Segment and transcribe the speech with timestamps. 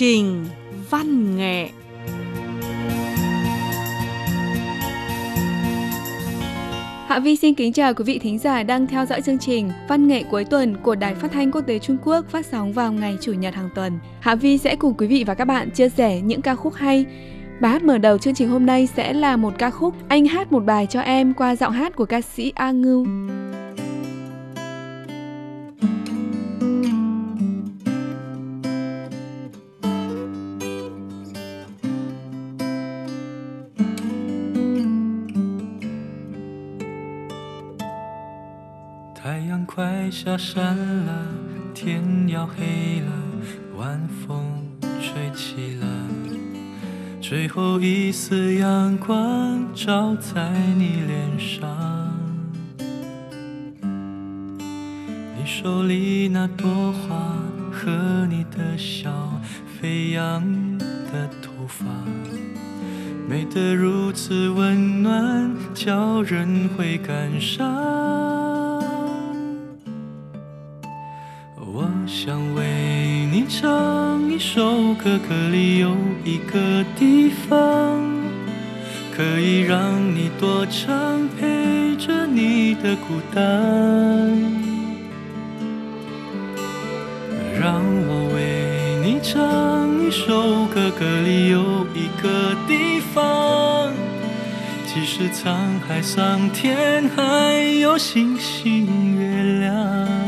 [0.00, 0.44] trình
[0.90, 1.68] văn nghệ
[7.06, 10.08] Hạ Vi xin kính chào quý vị thính giả đang theo dõi chương trình Văn
[10.08, 13.16] nghệ cuối tuần của Đài Phát thanh Quốc tế Trung Quốc phát sóng vào ngày
[13.20, 13.98] Chủ nhật hàng tuần.
[14.20, 17.04] Hạ Vi sẽ cùng quý vị và các bạn chia sẻ những ca khúc hay.
[17.60, 20.52] Bài hát mở đầu chương trình hôm nay sẽ là một ca khúc Anh hát
[20.52, 23.06] một bài cho em qua giọng hát của ca sĩ A Ngưu.
[39.22, 40.74] 太阳快下山
[41.04, 41.26] 了，
[41.74, 43.12] 天要黑了，
[43.76, 44.42] 晚风
[44.82, 45.86] 吹起了，
[47.20, 51.68] 最后一丝阳光照在你脸上。
[55.36, 57.36] 你手里那朵花
[57.70, 59.12] 和你的笑，
[59.78, 60.42] 飞扬
[60.78, 61.84] 的头发，
[63.28, 67.99] 美得如此温暖，叫人会感伤。
[73.50, 78.00] 唱一首歌，歌里有一个地方，
[79.12, 83.42] 可以让你多长陪着你的孤单。
[87.60, 93.92] 让我为你唱一首歌，歌里有一个地方，
[94.86, 95.50] 即使沧
[95.88, 100.19] 海桑田，还有星星月亮。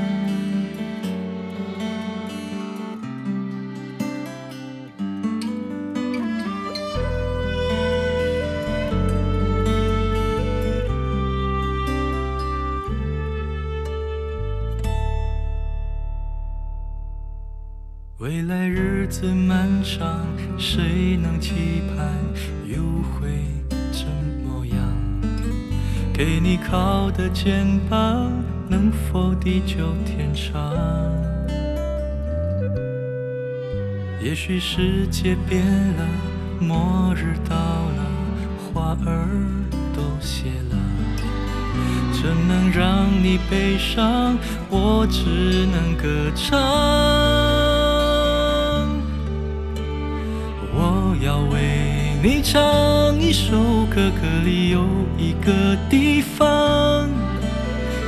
[19.23, 20.27] 子漫长，
[20.59, 22.09] 谁能期盼
[22.67, 23.45] 又会
[23.93, 24.05] 怎
[24.43, 24.77] 么样？
[26.13, 28.33] 给你靠的肩膀，
[28.69, 30.75] 能否地久天长？
[34.21, 36.05] 也许世界变了，
[36.59, 38.03] 末日到了，
[38.59, 39.29] 花儿
[39.95, 40.77] 都谢了，
[42.13, 44.37] 怎能让你悲伤？
[44.69, 47.32] 我只能歌唱。
[52.25, 54.87] 你唱一首歌，歌里有
[55.19, 57.09] 一个地方，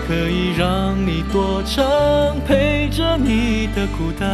[0.06, 1.84] 可以让你多长
[2.46, 4.28] 陪着你的孤单。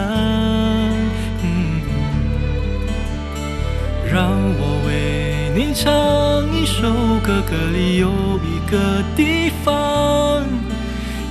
[4.12, 6.92] 让我为你唱一首
[7.24, 8.10] 歌，歌里有
[8.44, 10.44] 一个地方，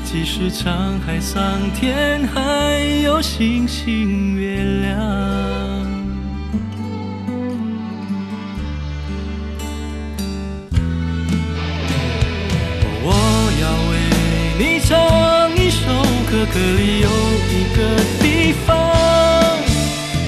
[0.04, 1.44] 即使沧海桑
[1.80, 5.59] 田，还有星星月亮。
[16.60, 17.80] 这里有一个
[18.22, 18.76] 地方，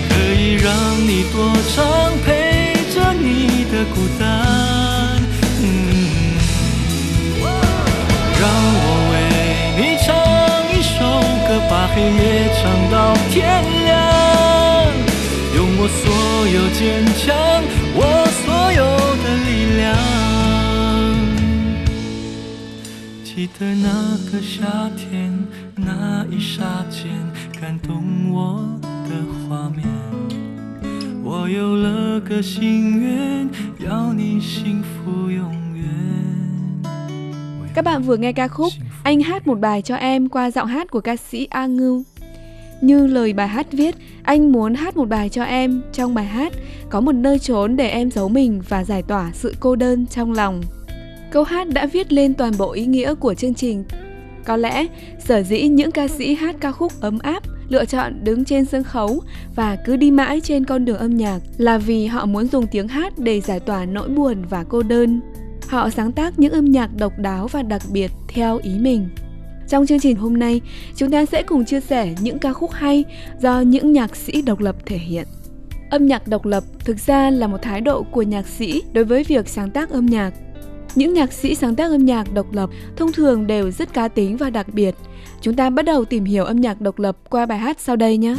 [0.08, 0.72] 可以让
[1.06, 1.36] 你多
[1.76, 1.78] 长
[2.24, 2.30] 陪
[2.96, 4.22] 着你的孤单。
[8.40, 9.14] 让我为
[9.76, 10.08] 你唱
[10.72, 10.96] 一首
[11.50, 12.24] 歌，把黑夜
[12.56, 12.96] 唱到
[13.30, 13.94] 天亮，
[15.58, 16.02] 用我所
[16.48, 16.80] 有坚
[17.18, 17.36] 强，
[17.94, 18.00] 我
[18.46, 18.80] 所有
[19.22, 19.84] 的力量。
[23.26, 23.88] 记得那
[24.32, 24.56] 个夏
[24.96, 25.12] 天。
[25.81, 27.11] 那一刹间
[27.61, 29.11] 感动我的
[29.49, 29.85] 画面，
[31.25, 33.49] 我有了个心愿，
[33.79, 35.85] 要你幸福永远。
[37.75, 41.01] Các bạn vừa nghe ca khúc Anh hát một bài cho em qua giọng hát của
[41.01, 42.03] ca sĩ A Ngưu.
[42.81, 45.83] Như lời bài hát viết, anh muốn hát một bài cho em.
[45.93, 46.53] Trong bài hát
[46.91, 50.33] có một nơi trốn để em giấu mình và giải tỏa sự cô đơn trong
[50.33, 50.61] lòng.
[51.31, 53.85] Câu hát đã viết lên toàn bộ ý nghĩa của chương trình
[54.46, 54.88] có lẽ,
[55.20, 58.84] sở dĩ những ca sĩ hát ca khúc ấm áp lựa chọn đứng trên sân
[58.84, 59.22] khấu
[59.56, 62.88] và cứ đi mãi trên con đường âm nhạc là vì họ muốn dùng tiếng
[62.88, 65.22] hát để giải tỏa nỗi buồn và cô đơn.
[65.68, 69.10] Họ sáng tác những âm nhạc độc đáo và đặc biệt theo ý mình.
[69.68, 70.62] Trong chương trình hôm nay,
[70.96, 73.04] chúng ta sẽ cùng chia sẻ những ca khúc hay
[73.40, 75.28] do những nhạc sĩ độc lập thể hiện.
[75.90, 79.24] Âm nhạc độc lập thực ra là một thái độ của nhạc sĩ đối với
[79.24, 80.34] việc sáng tác âm nhạc
[80.96, 84.38] những nhạc sĩ sáng tác âm nhạc độc lập thông thường đều rất cá tính
[84.38, 84.96] và đặc biệt.
[85.42, 88.18] Chúng ta bắt đầu tìm hiểu âm nhạc độc lập qua bài hát sau đây
[88.18, 88.36] nhé.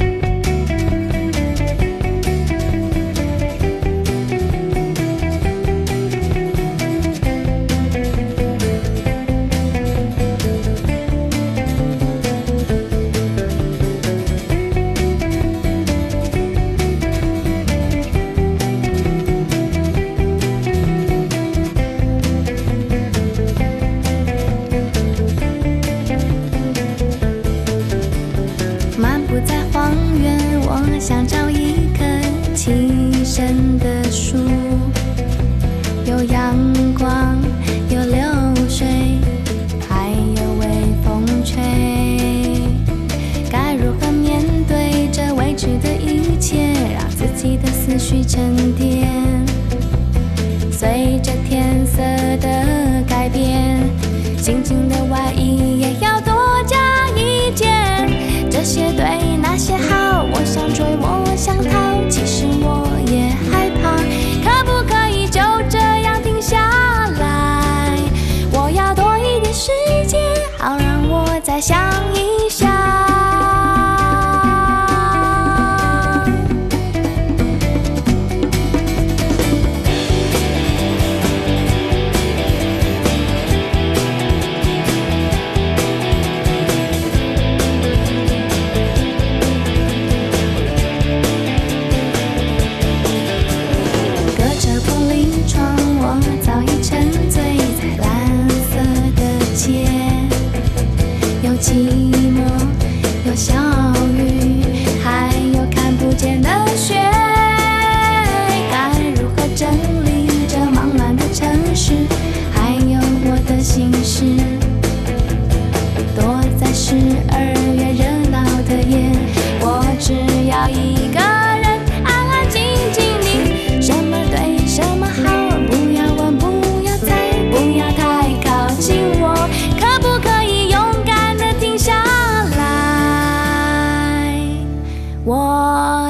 [71.62, 71.78] 想
[72.12, 72.48] 一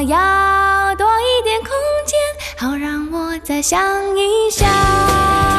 [0.03, 1.71] 要多一点空
[2.07, 2.19] 间，
[2.57, 3.81] 好让我再想
[4.17, 5.52] 一想。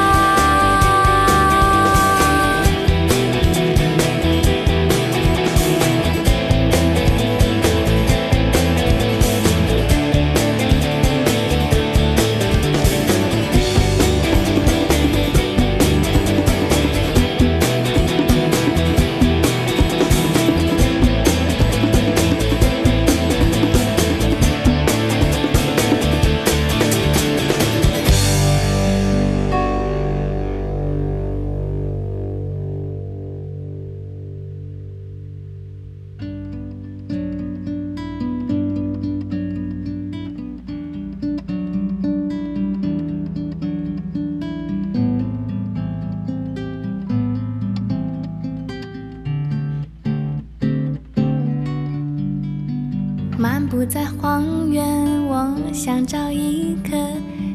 [55.82, 56.96] 想找一棵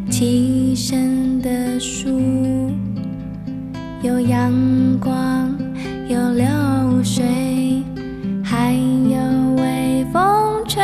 [0.09, 2.09] 栖身的树，
[4.01, 4.53] 有阳
[5.01, 5.57] 光，
[6.09, 6.47] 有流
[7.03, 7.25] 水，
[8.43, 9.17] 还有
[9.57, 10.83] 微风吹。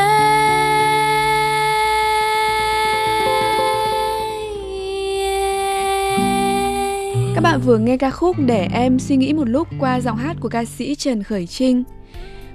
[7.36, 10.38] Các bạn vừa nghe ca khúc Để em suy nghĩ một lúc qua giọng hát
[10.40, 11.84] của ca sĩ Trần Khởi Trinh.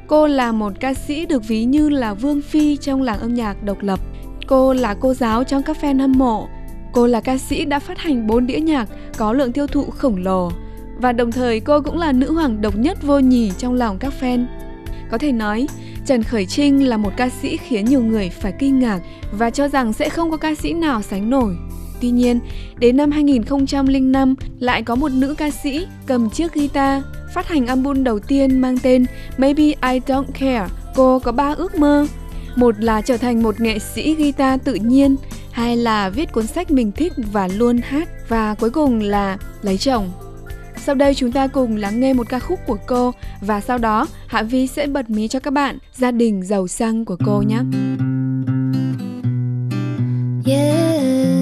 [0.06, 3.62] Cô là một ca sĩ được ví như là vương phi trong làng âm nhạc
[3.62, 4.00] độc lập.
[4.49, 6.47] Cô là cô giáo trong các fan hâm mộ.
[6.91, 10.17] Cô là ca sĩ đã phát hành 4 đĩa nhạc có lượng tiêu thụ khổng
[10.17, 10.51] lồ.
[10.97, 14.13] Và đồng thời cô cũng là nữ hoàng độc nhất vô nhì trong lòng các
[14.21, 14.45] fan.
[15.11, 15.67] Có thể nói,
[16.05, 18.99] Trần Khởi Trinh là một ca sĩ khiến nhiều người phải kinh ngạc
[19.31, 21.55] và cho rằng sẽ không có ca sĩ nào sánh nổi.
[22.01, 22.39] Tuy nhiên,
[22.79, 27.03] đến năm 2005 lại có một nữ ca sĩ cầm chiếc guitar
[27.33, 29.05] phát hành album đầu tiên mang tên
[29.37, 30.67] Maybe I Don't Care.
[30.95, 32.07] Cô có ba ước mơ.
[32.59, 35.15] Một là trở thành một nghệ sĩ guitar tự nhiên,
[35.51, 39.77] hai là viết cuốn sách mình thích và luôn hát và cuối cùng là lấy
[39.77, 40.11] chồng.
[40.85, 43.11] Sau đây chúng ta cùng lắng nghe một ca khúc của cô
[43.41, 47.05] và sau đó Hạ Vi sẽ bật mí cho các bạn gia đình giàu sang
[47.05, 47.59] của cô nhé.
[50.45, 51.38] Yeah.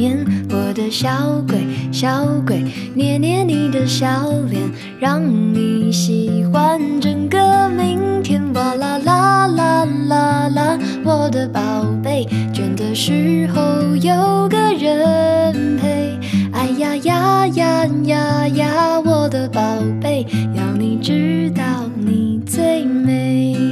[0.00, 1.58] 面，我的小鬼
[1.92, 2.64] 小鬼，
[2.94, 4.62] 捏捏你的小脸，
[4.98, 8.40] 让你喜欢整个明天。
[8.54, 11.60] 哇啦啦啦啦啦，我的宝
[12.02, 13.60] 贝，倦的时候
[13.96, 16.18] 有个人陪。
[16.52, 19.60] 哎呀呀呀呀呀，我的宝
[20.00, 20.26] 贝，
[20.56, 21.62] 要你知道
[21.94, 23.69] 你最美。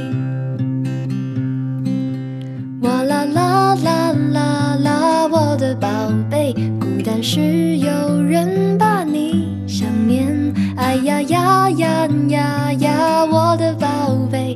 [5.79, 5.87] 宝
[6.29, 10.53] 贝，孤单时有人把你想念。
[10.75, 13.87] 哎呀呀呀呀呀，我的宝
[14.29, 14.48] 贝，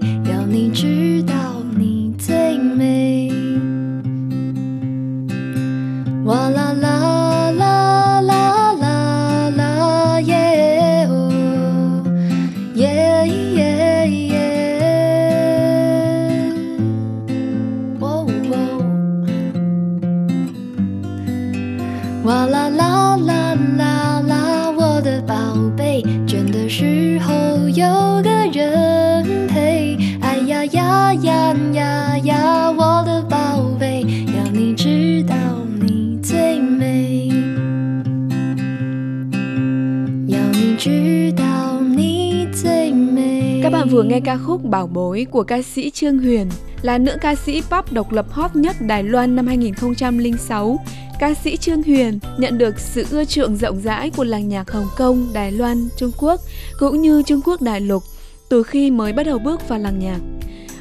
[43.94, 46.50] vừa nghe ca khúc Bảo Bối của ca sĩ Trương Huyền,
[46.82, 50.80] là nữ ca sĩ pop độc lập hot nhất Đài Loan năm 2006.
[51.20, 54.88] Ca sĩ Trương Huyền nhận được sự ưa chuộng rộng rãi của làng nhạc Hồng
[54.98, 56.42] Kông, Đài Loan, Trung Quốc
[56.80, 58.04] cũng như Trung Quốc đại lục
[58.50, 60.20] từ khi mới bắt đầu bước vào làng nhạc.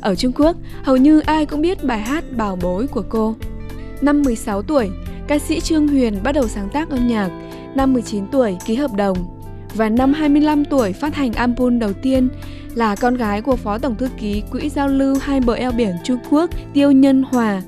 [0.00, 3.35] Ở Trung Quốc, hầu như ai cũng biết bài hát Bảo Bối của cô.
[4.00, 4.90] Năm 16 tuổi,
[5.28, 7.31] ca sĩ Trương Huyền bắt đầu sáng tác âm nhạc.
[7.75, 9.41] Năm 19 tuổi ký hợp đồng
[9.74, 12.28] và năm 25 tuổi phát hành album đầu tiên
[12.74, 15.96] là con gái của Phó Tổng Thư ký Quỹ Giao lưu Hai bờ eo biển
[16.04, 17.62] Trung Quốc Tiêu Nhân Hòa.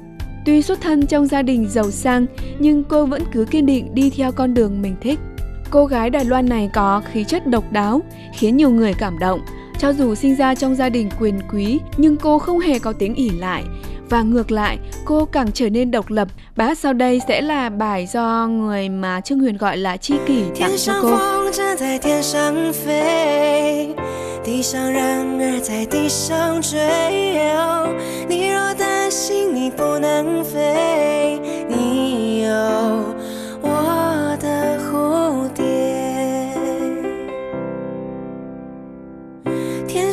[0.45, 2.27] Tuy xuất thân trong gia đình giàu sang
[2.59, 5.19] nhưng cô vẫn cứ kiên định đi theo con đường mình thích.
[5.71, 8.03] Cô gái Đài Loan này có khí chất độc đáo,
[8.35, 9.41] khiến nhiều người cảm động.
[9.80, 13.16] Cho dù sinh ra trong gia đình quyền quý nhưng cô không hề có tiếng
[13.16, 13.64] ỉ lại.
[14.10, 16.28] Và ngược lại, cô càng trở nên độc lập.
[16.56, 20.14] Bài hát sau đây sẽ là bài do người mà Trương Huyền gọi là chi
[20.28, 21.10] kỷ tặng 天 cho 上 cô.
[21.10, 23.96] 风筝在天上飞，
[24.44, 26.80] 地上人儿在地上追。
[27.56, 27.88] 哦
[28.28, 31.40] 你若担心你不能飞，
[31.70, 33.13] 你有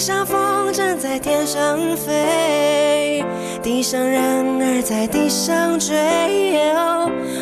[0.02, 3.24] 天上风筝在天上飞，
[3.62, 5.96] 地上人儿在地上追。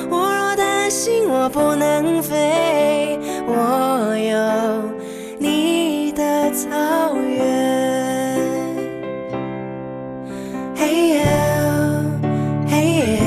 [0.10, 4.36] 我若担心我不能飞，我有
[5.38, 8.38] 你的草原。
[10.76, 11.22] 嘿呦，
[12.68, 13.24] 嘿呦，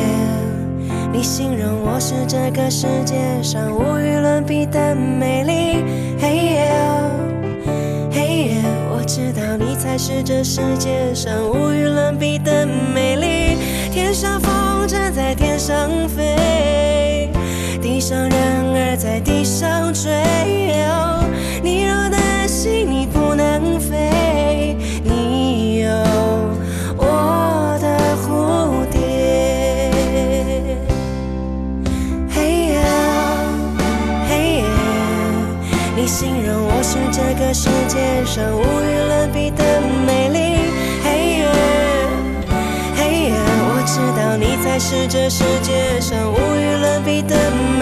[1.10, 5.82] 你形容我是这个世界上无与伦比的美丽。
[6.20, 6.62] 嘿呦，
[9.14, 13.58] 知道你才是这世界上无与伦比的美丽。
[13.92, 17.28] 天上风筝在天上飞，
[17.82, 20.51] 地上人儿在地上追。
[44.92, 47.34] 是这世界上无与伦比的
[47.78, 47.81] 美。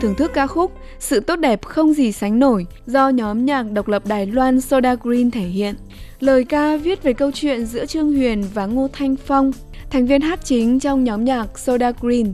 [0.00, 3.88] Thưởng thức ca khúc Sự tốt đẹp không gì sánh nổi do nhóm nhạc độc
[3.88, 5.74] lập Đài Loan Soda Green thể hiện.
[6.20, 9.52] Lời ca viết về câu chuyện giữa Trương Huyền và Ngô Thanh Phong,
[9.90, 12.32] thành viên hát chính trong nhóm nhạc Soda Green,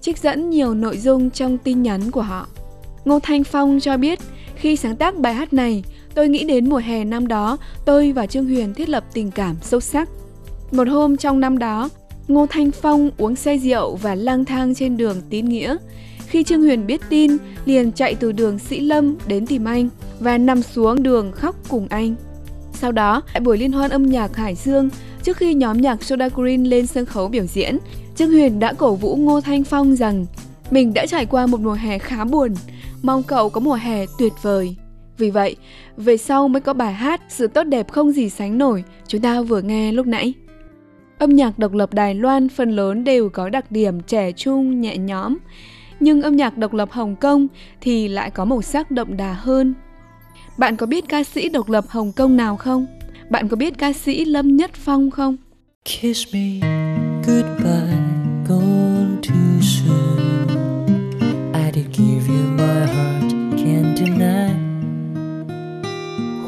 [0.00, 2.46] trích dẫn nhiều nội dung trong tin nhắn của họ.
[3.04, 4.18] Ngô Thanh Phong cho biết,
[4.56, 5.84] khi sáng tác bài hát này,
[6.14, 9.56] tôi nghĩ đến mùa hè năm đó, tôi và Trương Huyền thiết lập tình cảm
[9.62, 10.08] sâu sắc.
[10.72, 11.88] Một hôm trong năm đó,
[12.28, 15.76] Ngô Thanh Phong uống say rượu và lang thang trên đường tín nghĩa.
[16.34, 19.88] Khi Trương Huyền biết tin, liền chạy từ đường Sĩ Lâm đến tìm anh
[20.20, 22.14] và nằm xuống đường khóc cùng anh.
[22.72, 24.88] Sau đó, tại buổi liên hoan âm nhạc Hải Dương,
[25.22, 27.78] trước khi nhóm nhạc Soda Green lên sân khấu biểu diễn,
[28.16, 30.26] Trương Huyền đã cổ vũ Ngô Thanh Phong rằng
[30.70, 32.54] mình đã trải qua một mùa hè khá buồn,
[33.02, 34.76] mong cậu có mùa hè tuyệt vời.
[35.18, 35.56] Vì vậy,
[35.96, 39.42] về sau mới có bài hát Sự tốt đẹp không gì sánh nổi chúng ta
[39.42, 40.32] vừa nghe lúc nãy.
[41.18, 44.96] Âm nhạc độc lập Đài Loan phần lớn đều có đặc điểm trẻ trung, nhẹ
[44.96, 45.36] nhõm,
[46.04, 47.46] nhưng âm nhạc độc lập Hồng Kông
[47.80, 49.74] thì lại có màu sắc đậm đà hơn.
[50.58, 52.86] Bạn có biết ca sĩ độc lập Hồng Kông nào không?
[53.30, 55.36] Bạn có biết ca sĩ Lâm Nhất Phong không?
[55.84, 56.60] Kiss me
[57.26, 57.98] goodbye,
[58.48, 60.48] gone too soon.
[61.54, 64.50] I did give you my heart, can't deny.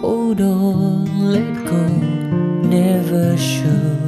[0.02, 1.88] Hold on, let go,
[2.70, 4.06] never should.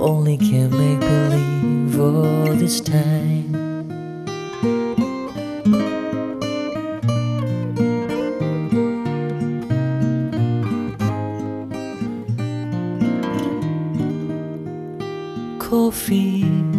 [0.00, 3.05] Only can make believe all this time.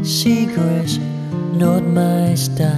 [0.07, 0.99] Cigarettes,
[1.51, 2.71] not my style.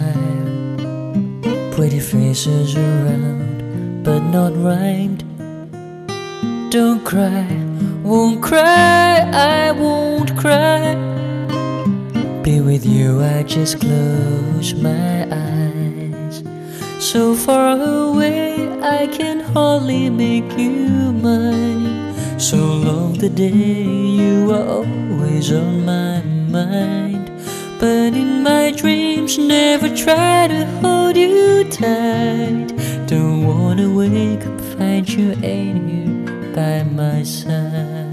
[1.71, 5.23] Pretty faces around, but not rhymed.
[6.71, 7.45] Don't cry,
[8.01, 10.95] won't cry, I won't cry.
[12.41, 16.43] Be with you, I just close my eyes.
[16.97, 22.39] So far away, I can hardly make you mine.
[22.39, 27.18] So long the day you are always on my mind.
[27.79, 32.67] But in my dreams, never try to hold you tight.
[33.07, 38.11] Don't wanna wake up, find you ain't here by my side.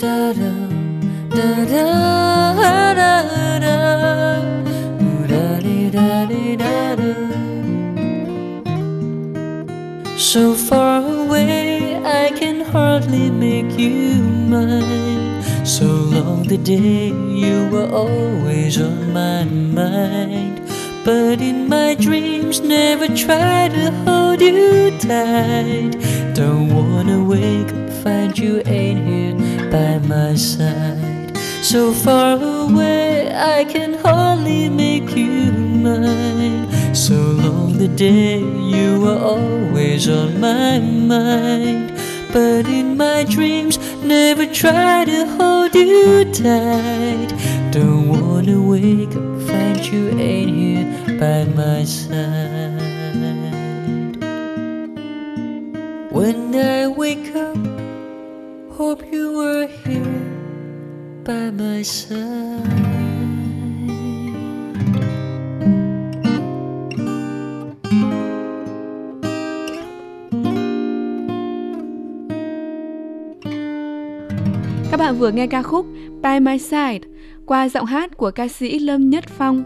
[0.00, 0.52] Da da
[1.30, 2.03] da da
[13.44, 14.22] make you
[14.54, 15.42] mine.
[15.76, 17.08] So long the day
[17.42, 20.54] you were always on my mind.
[21.04, 25.92] But in my dreams, never try to hold you tight.
[26.40, 29.36] Don't wanna wake up, find you ain't here
[29.74, 31.30] by my side.
[31.70, 35.52] So far away, I can hardly make you
[35.86, 36.62] mine.
[36.94, 38.38] So long the day
[38.74, 40.78] you were always on my
[41.14, 41.93] mind.
[42.34, 47.28] But in my dreams, never try to hold you tight.
[47.70, 52.74] Don't wanna wake up, find you ain't here by my side.
[56.10, 57.56] When I wake up,
[58.72, 60.26] hope you were here
[61.22, 62.93] by my side.
[75.04, 75.86] Bạn vừa nghe ca khúc
[76.22, 77.00] By My Side
[77.46, 79.64] qua giọng hát của ca sĩ Lâm Nhất Phong.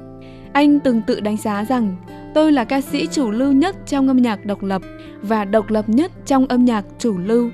[0.53, 1.96] Anh từng tự đánh giá rằng
[2.35, 4.83] tôi là ca sĩ chủ lưu nhất trong âm nhạc độc lập
[5.22, 7.51] và độc lập nhất trong âm nhạc chủ lưu.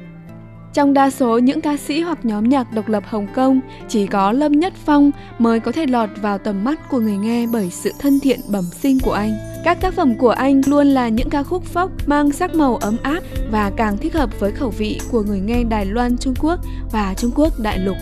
[0.72, 4.32] Trong đa số những ca sĩ hoặc nhóm nhạc độc lập Hồng Kông, chỉ có
[4.32, 7.92] Lâm Nhất Phong mới có thể lọt vào tầm mắt của người nghe bởi sự
[7.98, 9.53] thân thiện bẩm sinh của anh.
[9.64, 12.96] Các tác phẩm của anh luôn là những ca khúc phốc mang sắc màu ấm
[13.02, 16.60] áp và càng thích hợp với khẩu vị của người nghe Đài Loan Trung Quốc
[16.92, 17.96] và Trung Quốc đại lục.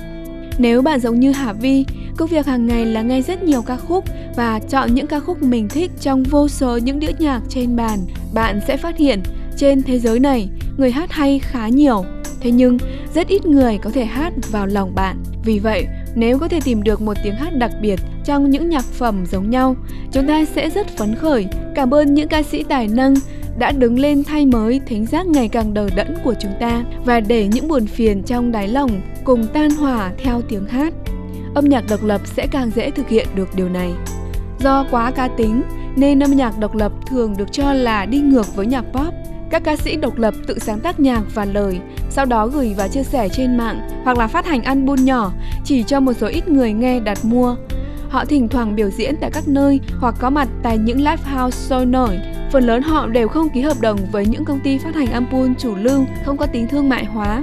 [0.59, 1.85] Nếu bạn giống như Hà Vi,
[2.17, 4.05] công việc hàng ngày là nghe rất nhiều ca khúc
[4.37, 7.99] và chọn những ca khúc mình thích trong vô số những đĩa nhạc trên bàn,
[8.35, 9.23] bạn sẽ phát hiện
[9.57, 12.05] trên thế giới này người hát hay khá nhiều.
[12.41, 12.79] Thế nhưng,
[13.15, 15.17] rất ít người có thể hát vào lòng bạn.
[15.45, 18.85] Vì vậy, nếu có thể tìm được một tiếng hát đặc biệt trong những nhạc
[18.85, 19.77] phẩm giống nhau,
[20.13, 21.47] chúng ta sẽ rất phấn khởi.
[21.75, 23.15] Cảm ơn những ca sĩ tài năng
[23.59, 27.21] đã đứng lên thay mới thính giác ngày càng đờ đẫn của chúng ta và
[27.21, 30.95] để những buồn phiền trong đáy lòng cùng tan hỏa theo tiếng hát.
[31.55, 33.93] Âm nhạc độc lập sẽ càng dễ thực hiện được điều này.
[34.59, 35.63] Do quá cá tính
[35.97, 39.15] nên âm nhạc độc lập thường được cho là đi ngược với nhạc pop.
[39.51, 41.79] Các ca sĩ độc lập tự sáng tác nhạc và lời,
[42.15, 45.33] sau đó gửi và chia sẻ trên mạng hoặc là phát hành album nhỏ
[45.65, 47.57] chỉ cho một số ít người nghe đặt mua.
[48.11, 51.59] Họ thỉnh thoảng biểu diễn tại các nơi hoặc có mặt tại những live house
[51.59, 52.19] sôi nổi.
[52.53, 55.55] Phần lớn họ đều không ký hợp đồng với những công ty phát hành album
[55.55, 57.43] chủ lưu, không có tính thương mại hóa.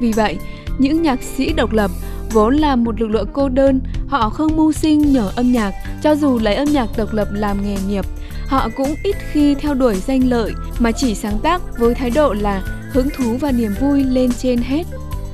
[0.00, 0.38] Vì vậy,
[0.78, 1.90] những nhạc sĩ độc lập
[2.32, 6.14] vốn là một lực lượng cô đơn, họ không mưu sinh nhờ âm nhạc, cho
[6.14, 8.04] dù lấy âm nhạc độc lập làm nghề nghiệp.
[8.48, 12.32] Họ cũng ít khi theo đuổi danh lợi mà chỉ sáng tác với thái độ
[12.32, 14.82] là hứng thú và niềm vui lên trên hết.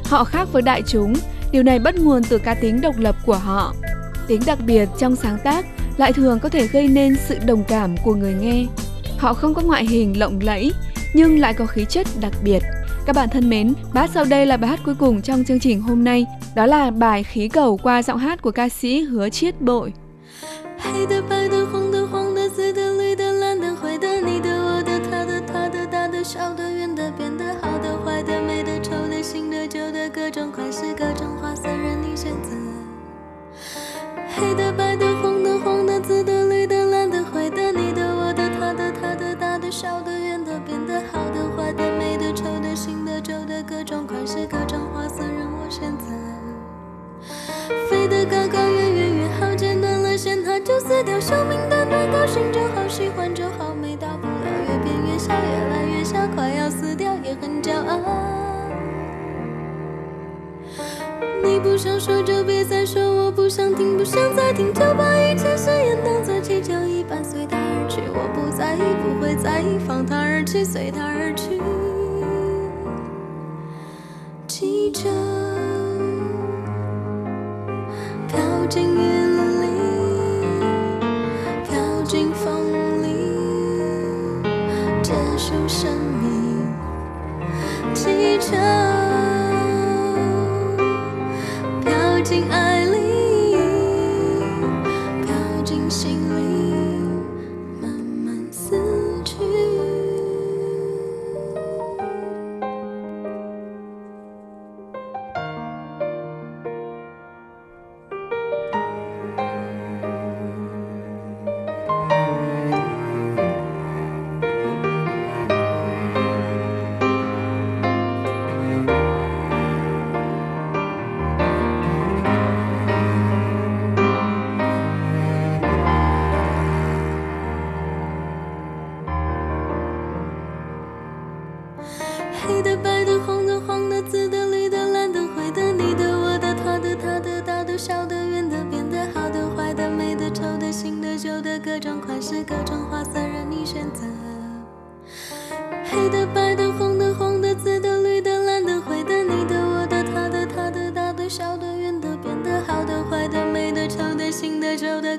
[0.05, 1.15] Họ khác với đại chúng,
[1.53, 3.75] điều này bắt nguồn từ cá tính độc lập của họ.
[4.27, 7.97] Tính đặc biệt trong sáng tác lại thường có thể gây nên sự đồng cảm
[8.05, 8.67] của người nghe.
[9.19, 10.73] Họ không có ngoại hình lộng lẫy
[11.15, 12.63] nhưng lại có khí chất đặc biệt.
[13.07, 15.81] Các bạn thân mến, bát sau đây là bài hát cuối cùng trong chương trình
[15.81, 16.27] hôm nay.
[16.55, 19.93] Đó là bài khí cầu qua giọng hát của ca sĩ Hứa Chiết Bội.
[20.79, 21.07] 黑
[26.35, 32.51] 小的、圆的、扁的、好的、坏的、美的、丑的、新的、旧的，各种款式、各种花色，任你选择。
[34.35, 46.11] 黑的、白的、红的、黄的、紫的、绿的、蓝的、灰的，你的、我的、他的、他的、大的、小的、圆的、扁的、好的、坏的、美的、丑的、新的、旧的，各种款式、各种花色，任我选择。
[47.89, 51.21] 飞得高高，远远远好，剪断了线，它就死掉。
[51.21, 53.73] 生命短短，高兴就好，喜欢就好，
[57.87, 57.99] 啊。
[61.43, 68.01] 你不想说就别再说，我不想听，不想再听，就把一切誓言当作气球一般随它而去。
[68.09, 71.61] 我不在意，不会在意，放它而去，随它而去。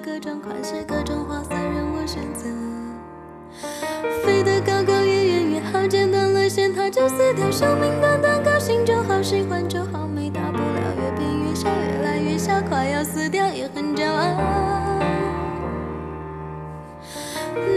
[0.05, 2.45] 各种款式、各种花色，任我选择。
[4.23, 7.49] 飞得高高，越远越好，剪断了线，它就死掉。
[7.49, 10.93] 生命短短，高兴就好，喜欢就好，没大不了。
[10.95, 15.01] 越变越小，越来越小，快要死掉，也很骄傲。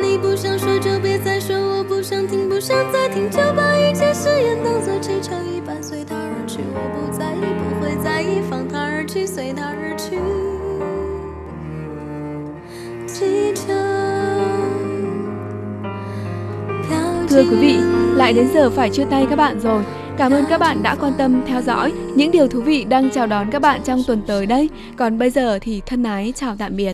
[0.02, 6.60] 你不想说就别再说，我不想听，不想再听，就把一切誓言当作气球一般随它而去。
[6.74, 10.18] 我不在意，不会在意，放它而去，随它而去。
[17.28, 17.76] Thưa quý vị,
[18.14, 19.82] lại đến giờ phải chia tay các bạn rồi.
[20.18, 21.92] Cảm ơn các bạn đã quan tâm theo dõi.
[22.14, 24.68] Những điều thú vị đang chào đón các bạn trong tuần tới đây.
[24.96, 26.86] Còn bây giờ thì thân ái chào tạm biệt.